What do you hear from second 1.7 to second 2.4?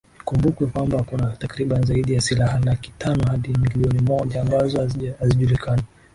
zaidi ya